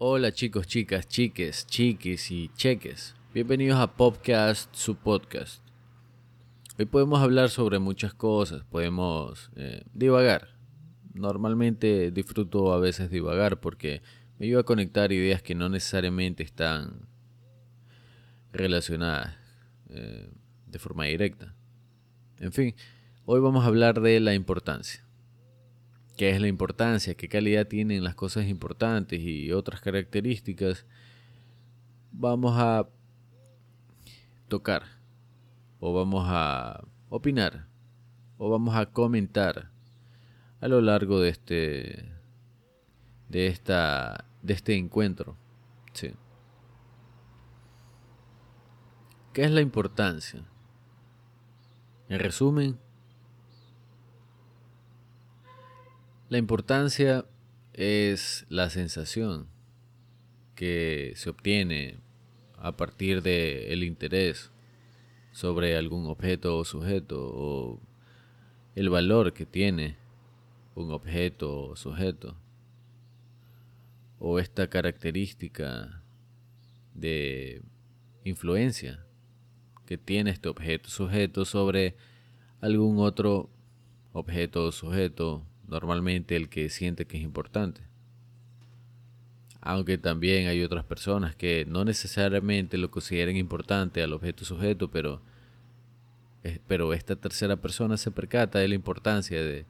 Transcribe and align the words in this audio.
Hola 0.00 0.30
chicos, 0.30 0.68
chicas, 0.68 1.08
chiques, 1.08 1.66
chiquis 1.66 2.30
y 2.30 2.52
cheques. 2.54 3.16
Bienvenidos 3.34 3.80
a 3.80 3.96
Popcast, 3.96 4.72
su 4.72 4.94
podcast. 4.94 5.60
Hoy 6.78 6.84
podemos 6.84 7.20
hablar 7.20 7.50
sobre 7.50 7.80
muchas 7.80 8.14
cosas, 8.14 8.62
podemos 8.62 9.50
eh, 9.56 9.82
divagar. 9.94 10.50
Normalmente 11.14 12.12
disfruto 12.12 12.72
a 12.72 12.78
veces 12.78 13.10
divagar 13.10 13.58
porque 13.58 14.00
me 14.38 14.46
ayuda 14.46 14.60
a 14.60 14.62
conectar 14.62 15.10
ideas 15.10 15.42
que 15.42 15.56
no 15.56 15.68
necesariamente 15.68 16.44
están 16.44 17.08
relacionadas 18.52 19.36
eh, 19.88 20.30
de 20.68 20.78
forma 20.78 21.06
directa. 21.06 21.56
En 22.38 22.52
fin, 22.52 22.76
hoy 23.24 23.40
vamos 23.40 23.64
a 23.64 23.66
hablar 23.66 24.00
de 24.00 24.20
la 24.20 24.34
importancia 24.34 25.07
qué 26.18 26.30
es 26.30 26.40
la 26.40 26.48
importancia, 26.48 27.14
qué 27.14 27.28
calidad 27.28 27.68
tienen 27.68 28.02
las 28.02 28.16
cosas 28.16 28.48
importantes 28.48 29.20
y 29.20 29.52
otras 29.52 29.80
características, 29.80 30.84
vamos 32.10 32.54
a 32.56 32.88
tocar 34.48 34.82
o 35.78 35.94
vamos 35.94 36.24
a 36.26 36.84
opinar 37.08 37.68
o 38.36 38.50
vamos 38.50 38.74
a 38.74 38.86
comentar 38.86 39.70
a 40.60 40.66
lo 40.66 40.80
largo 40.80 41.20
de 41.20 41.28
este 41.28 42.12
de 43.28 43.46
esta 43.46 44.24
de 44.42 44.54
este 44.54 44.76
encuentro. 44.76 45.36
Sí. 45.92 46.14
¿Qué 49.32 49.44
es 49.44 49.52
la 49.52 49.60
importancia? 49.60 50.42
En 52.08 52.18
resumen, 52.18 52.80
La 56.28 56.36
importancia 56.36 57.24
es 57.72 58.44
la 58.50 58.68
sensación 58.68 59.46
que 60.56 61.14
se 61.16 61.30
obtiene 61.30 62.00
a 62.58 62.76
partir 62.76 63.22
del 63.22 63.72
el 63.72 63.82
interés 63.82 64.50
sobre 65.32 65.74
algún 65.74 66.04
objeto 66.04 66.58
o 66.58 66.66
sujeto 66.66 67.30
o 67.34 67.80
el 68.74 68.90
valor 68.90 69.32
que 69.32 69.46
tiene 69.46 69.96
un 70.74 70.90
objeto 70.90 71.70
o 71.70 71.76
sujeto 71.76 72.36
o 74.18 74.38
esta 74.38 74.68
característica 74.68 76.02
de 76.92 77.62
influencia 78.24 79.02
que 79.86 79.96
tiene 79.96 80.32
este 80.32 80.50
objeto 80.50 80.90
sujeto 80.90 81.46
sobre 81.46 81.96
algún 82.60 82.98
otro 82.98 83.48
objeto 84.12 84.66
o 84.66 84.72
sujeto 84.72 85.46
normalmente 85.68 86.34
el 86.34 86.48
que 86.48 86.68
siente 86.70 87.06
que 87.06 87.18
es 87.18 87.22
importante. 87.22 87.82
Aunque 89.60 89.98
también 89.98 90.48
hay 90.48 90.62
otras 90.62 90.84
personas 90.84 91.36
que 91.36 91.66
no 91.66 91.84
necesariamente 91.84 92.78
lo 92.78 92.90
consideren 92.90 93.36
importante 93.36 94.02
al 94.02 94.12
objeto 94.12 94.44
sujeto, 94.44 94.90
pero, 94.90 95.20
pero 96.66 96.92
esta 96.94 97.16
tercera 97.16 97.56
persona 97.56 97.96
se 97.96 98.10
percata 98.10 98.58
de 98.58 98.68
la 98.68 98.74
importancia 98.74 99.42
de, 99.42 99.66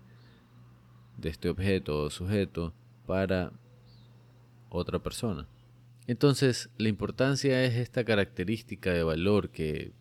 de 1.17 1.29
este 1.29 1.49
objeto 1.49 2.05
o 2.05 2.11
sujeto 2.11 2.73
para 3.07 3.53
otra 4.69 4.99
persona. 5.01 5.49
Entonces, 6.07 6.71
la 6.79 6.89
importancia 6.89 7.65
es 7.65 7.75
esta 7.75 8.05
característica 8.05 8.93
de 8.93 9.03
valor 9.03 9.51
que 9.51 9.93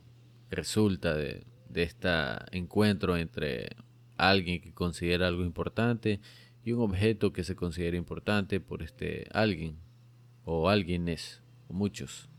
resulta 0.49 1.15
de, 1.15 1.45
de 1.69 1.83
este 1.83 2.09
encuentro 2.51 3.17
entre 3.17 3.75
alguien 4.17 4.61
que 4.61 4.73
considera 4.73 5.27
algo 5.27 5.43
importante 5.43 6.19
y 6.65 6.73
un 6.73 6.81
objeto 6.81 7.31
que 7.31 7.43
se 7.43 7.55
considera 7.55 7.97
importante 7.97 8.59
por 8.59 8.83
este 8.83 9.27
alguien 9.31 9.77
o 10.45 10.69
alguienes 10.69 11.41
o 11.69 11.73
muchos. 11.73 12.29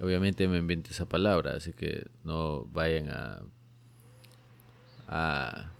Obviamente 0.00 0.46
me 0.48 0.58
inventé 0.58 0.90
esa 0.90 1.08
palabra, 1.08 1.56
así 1.56 1.72
que 1.72 2.06
no 2.24 2.64
vayan 2.66 3.10
a, 3.10 3.42
a 5.08 5.72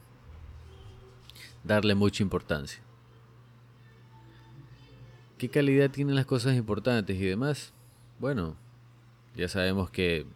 darle 1.62 1.94
mucha 1.94 2.22
importancia. 2.22 2.80
¿Qué 5.38 5.48
calidad 5.48 5.90
tienen 5.90 6.16
las 6.16 6.26
cosas 6.26 6.56
importantes 6.56 7.16
y 7.16 7.24
demás? 7.24 7.72
Bueno, 8.18 8.56
ya 9.36 9.46
sabemos 9.46 9.88
que 9.88 10.26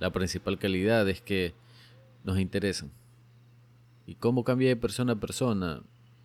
la 0.00 0.10
principal 0.10 0.58
calidad 0.58 1.08
es 1.08 1.20
que 1.20 1.54
nos 2.24 2.40
interesan. 2.40 2.90
¿Y 4.06 4.14
cómo 4.16 4.44
cambia 4.44 4.68
de 4.68 4.76
persona 4.76 5.12
a 5.12 5.20
persona? 5.20 5.82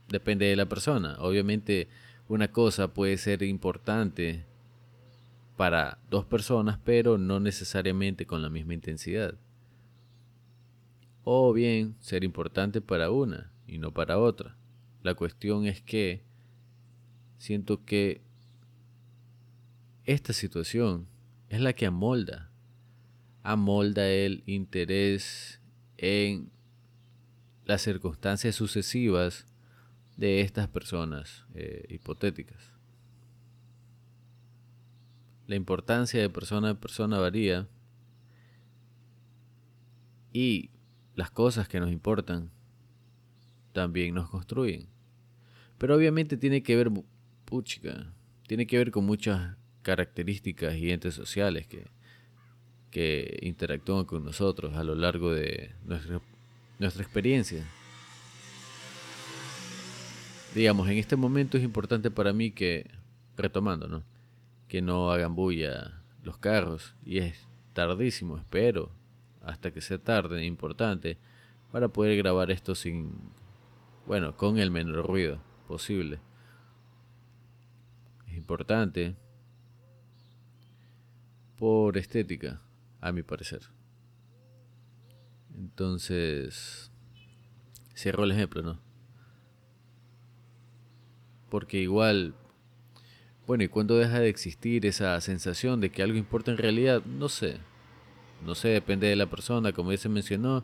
Depende 0.09 0.45
de 0.45 0.55
la 0.55 0.67
persona. 0.67 1.17
Obviamente 1.19 1.87
una 2.27 2.51
cosa 2.51 2.93
puede 2.93 3.17
ser 3.17 3.43
importante 3.43 4.45
para 5.57 5.99
dos 6.09 6.25
personas, 6.25 6.79
pero 6.83 7.17
no 7.17 7.39
necesariamente 7.39 8.25
con 8.25 8.41
la 8.41 8.49
misma 8.49 8.73
intensidad. 8.73 9.35
O 11.23 11.53
bien 11.53 11.95
ser 11.99 12.23
importante 12.23 12.81
para 12.81 13.11
una 13.11 13.51
y 13.67 13.77
no 13.77 13.91
para 13.91 14.19
otra. 14.19 14.55
La 15.01 15.13
cuestión 15.13 15.65
es 15.65 15.81
que 15.81 16.23
siento 17.37 17.85
que 17.85 18.21
esta 20.03 20.33
situación 20.33 21.07
es 21.49 21.61
la 21.61 21.73
que 21.73 21.85
amolda, 21.85 22.51
amolda 23.43 24.07
el 24.07 24.43
interés 24.45 25.61
en 25.97 26.51
las 27.65 27.81
circunstancias 27.81 28.55
sucesivas 28.55 29.45
de 30.17 30.41
estas 30.41 30.67
personas 30.67 31.45
eh, 31.55 31.85
hipotéticas. 31.89 32.71
La 35.47 35.55
importancia 35.55 36.21
de 36.21 36.29
persona 36.29 36.71
a 36.71 36.79
persona 36.79 37.19
varía 37.19 37.67
y 40.31 40.71
las 41.15 41.31
cosas 41.31 41.67
que 41.67 41.79
nos 41.79 41.91
importan 41.91 42.51
también 43.73 44.13
nos 44.15 44.29
construyen. 44.29 44.87
Pero 45.77 45.95
obviamente 45.95 46.37
tiene 46.37 46.63
que 46.63 46.75
ver, 46.75 46.91
tiene 48.47 48.67
que 48.67 48.77
ver 48.77 48.91
con 48.91 49.05
muchas 49.05 49.57
características 49.81 50.75
y 50.75 50.91
entes 50.91 51.13
sociales 51.13 51.67
que, 51.67 51.87
que 52.89 53.39
interactúan 53.41 54.05
con 54.05 54.23
nosotros 54.23 54.75
a 54.75 54.83
lo 54.83 54.95
largo 54.95 55.33
de 55.33 55.75
nuestra 55.83 56.21
nuestra 56.79 57.03
experiencia. 57.03 57.65
Digamos, 60.53 60.87
en 60.87 60.97
este 60.97 61.15
momento 61.15 61.57
es 61.57 61.63
importante 61.63 62.11
para 62.11 62.33
mí 62.33 62.51
que, 62.51 62.89
retomando, 63.35 63.87
¿no? 63.87 64.03
Que 64.67 64.81
no 64.81 65.11
hagan 65.11 65.35
bulla 65.35 66.01
los 66.23 66.37
carros. 66.37 66.95
Y 67.05 67.19
es 67.19 67.47
tardísimo, 67.73 68.37
espero, 68.37 68.91
hasta 69.43 69.71
que 69.71 69.81
sea 69.81 69.97
tarde, 69.97 70.45
importante, 70.45 71.17
para 71.71 71.89
poder 71.89 72.17
grabar 72.17 72.51
esto 72.51 72.73
sin, 72.73 73.11
bueno, 74.07 74.35
con 74.37 74.57
el 74.57 74.71
menor 74.71 75.05
ruido 75.05 75.39
posible. 75.67 76.19
Es 78.27 78.35
importante 78.35 79.15
por 81.57 81.97
estética, 81.97 82.61
a 83.01 83.11
mi 83.11 83.23
parecer. 83.23 83.61
Entonces, 85.57 86.91
cierro 87.95 88.25
el 88.25 88.31
ejemplo, 88.31 88.61
¿no? 88.61 88.79
Porque 91.49 91.79
igual, 91.79 92.35
bueno, 93.47 93.63
¿y 93.63 93.69
cuándo 93.69 93.95
deja 93.95 94.19
de 94.19 94.29
existir 94.29 94.85
esa 94.85 95.19
sensación 95.21 95.79
de 95.79 95.91
que 95.91 96.03
algo 96.03 96.17
importa 96.17 96.51
en 96.51 96.57
realidad? 96.57 97.03
No 97.05 97.29
sé. 97.29 97.59
No 98.45 98.55
sé, 98.55 98.69
depende 98.69 99.07
de 99.07 99.15
la 99.15 99.27
persona, 99.27 99.71
como 99.71 99.91
ya 99.91 99.97
se 99.97 100.09
mencionó. 100.09 100.63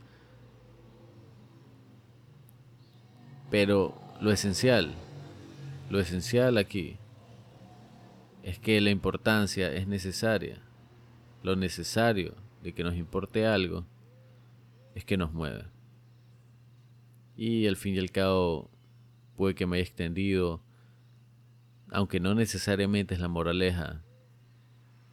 Pero 3.50 4.00
lo 4.22 4.32
esencial, 4.32 4.94
lo 5.90 6.00
esencial 6.00 6.58
aquí 6.58 6.98
es 8.44 8.60
que 8.60 8.82
la 8.82 8.90
importancia 8.90 9.72
es 9.74 9.88
necesaria. 9.88 10.62
Lo 11.44 11.56
necesario 11.56 12.36
de 12.62 12.74
que 12.74 12.84
nos 12.84 12.96
importe 12.96 13.46
algo 13.46 13.86
es 14.96 15.06
que 15.06 15.18
nos 15.18 15.34
mueve. 15.34 15.66
Y 17.36 17.68
al 17.68 17.76
fin 17.76 17.96
y 17.96 18.00
al 18.00 18.12
cabo 18.12 18.70
puede 19.36 19.56
que 19.56 19.66
me 19.66 19.78
haya 19.78 19.84
extendido, 19.84 20.62
aunque 21.90 22.20
no 22.20 22.36
necesariamente 22.36 23.14
es 23.14 23.20
la 23.20 23.28
moraleja, 23.28 24.04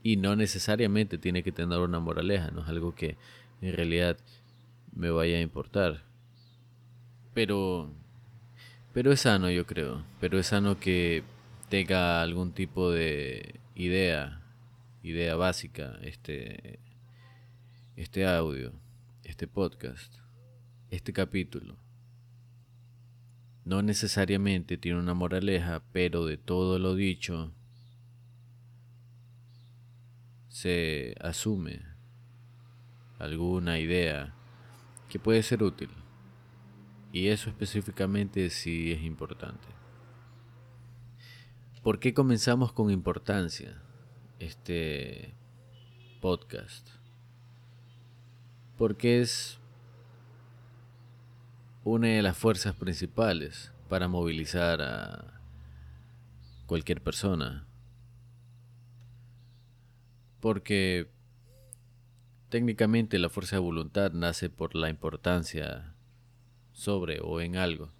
y 0.02 0.16
no 0.16 0.36
necesariamente 0.36 1.18
tiene 1.18 1.42
que 1.42 1.52
tener 1.52 1.78
una 1.80 2.00
moraleja, 2.00 2.50
no 2.50 2.62
es 2.62 2.68
algo 2.68 2.94
que 2.94 3.16
en 3.60 3.74
realidad 3.74 4.18
me 4.94 5.10
vaya 5.10 5.38
a 5.38 5.40
importar. 5.40 6.04
Pero 7.34 7.90
pero 8.92 9.12
es 9.12 9.20
sano, 9.20 9.50
yo 9.50 9.66
creo, 9.66 10.04
pero 10.20 10.38
es 10.38 10.48
sano 10.48 10.80
que 10.80 11.22
tenga 11.68 12.22
algún 12.22 12.52
tipo 12.52 12.90
de 12.90 13.60
idea, 13.74 14.42
idea 15.02 15.36
básica 15.36 15.98
este 16.02 16.80
este 17.96 18.26
audio 18.26 18.72
este 19.28 19.46
podcast, 19.46 20.16
este 20.88 21.12
capítulo. 21.12 21.76
no 23.66 23.82
necesariamente 23.82 24.78
tiene 24.78 24.98
una 24.98 25.12
moraleja, 25.12 25.84
pero 25.92 26.24
de 26.24 26.38
todo 26.38 26.78
lo 26.78 26.94
dicho 26.94 27.52
se 30.48 31.14
asume 31.20 31.82
alguna 33.18 33.78
idea 33.78 34.34
que 35.10 35.18
puede 35.18 35.42
ser 35.42 35.62
útil. 35.62 35.90
Y 37.12 37.28
eso 37.28 37.50
específicamente 37.50 38.48
sí 38.48 38.92
es 38.92 39.02
importante. 39.02 39.68
¿Por 41.82 42.00
qué 42.00 42.14
comenzamos 42.14 42.72
con 42.72 42.90
importancia 42.90 43.82
este 44.38 45.34
podcast? 46.22 46.97
Porque 48.78 49.20
es 49.20 49.58
una 51.84 52.08
de 52.08 52.22
las 52.22 52.38
fuerzas 52.38 52.74
principales 52.76 53.72
para 53.88 54.08
movilizar 54.08 54.80
a 54.80 55.40
cualquier 56.66 57.02
persona. 57.02 57.66
Porque 60.40 61.10
técnicamente 62.48 63.18
la 63.18 63.28
fuerza 63.28 63.56
de 63.56 63.60
voluntad 63.60 64.12
nace 64.12 64.48
por 64.48 64.74
la 64.74 64.88
importancia 64.88 65.94
sobre 66.72 67.20
o 67.20 67.40
en 67.40 67.56
algo. 67.56 67.90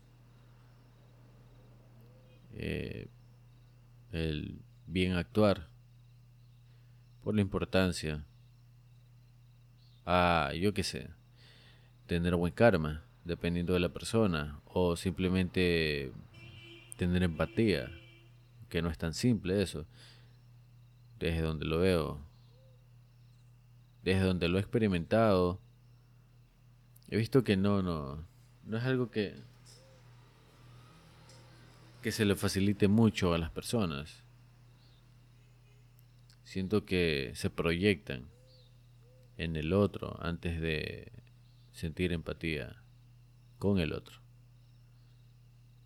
Eh, 2.52 3.08
el 4.12 4.60
bien 4.86 5.12
actuar 5.14 5.68
por 7.22 7.34
la 7.34 7.40
importancia 7.40 8.24
a, 10.10 10.54
yo 10.54 10.72
qué 10.72 10.82
sé, 10.82 11.10
tener 12.06 12.34
buen 12.34 12.54
karma, 12.54 13.04
dependiendo 13.24 13.74
de 13.74 13.80
la 13.80 13.90
persona, 13.90 14.58
o 14.64 14.96
simplemente 14.96 16.12
tener 16.96 17.22
empatía, 17.22 17.90
que 18.70 18.80
no 18.80 18.88
es 18.88 18.96
tan 18.96 19.12
simple 19.12 19.60
eso, 19.60 19.84
desde 21.18 21.42
donde 21.42 21.66
lo 21.66 21.80
veo, 21.80 22.18
desde 24.02 24.24
donde 24.24 24.48
lo 24.48 24.56
he 24.56 24.60
experimentado, 24.62 25.60
he 27.10 27.18
visto 27.18 27.44
que 27.44 27.58
no, 27.58 27.82
no, 27.82 28.24
no 28.64 28.78
es 28.78 28.84
algo 28.84 29.10
que 29.10 29.36
que 32.02 32.12
se 32.12 32.24
le 32.24 32.36
facilite 32.36 32.86
mucho 32.86 33.34
a 33.34 33.38
las 33.38 33.50
personas. 33.50 34.22
Siento 36.44 36.84
que 36.84 37.32
se 37.34 37.50
proyectan 37.50 38.28
en 39.38 39.56
el 39.56 39.72
otro 39.72 40.18
antes 40.20 40.60
de 40.60 41.12
sentir 41.72 42.12
empatía 42.12 42.82
con 43.58 43.78
el 43.78 43.92
otro. 43.92 44.16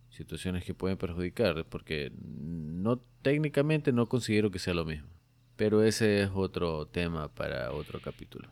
Situaciones 0.09 0.65
que 0.65 0.73
pueden 0.73 0.97
perjudicar, 0.97 1.65
porque 1.69 2.11
no 2.19 2.97
técnicamente 3.21 3.93
no 3.93 4.09
considero 4.09 4.51
que 4.51 4.59
sea 4.59 4.73
lo 4.73 4.85
mismo. 4.85 5.09
Pero 5.55 5.83
ese 5.83 6.23
es 6.23 6.29
otro 6.33 6.87
tema 6.87 7.33
para 7.33 7.71
otro 7.71 8.01
capítulo. 8.01 8.49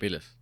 Pilas. 0.00 0.41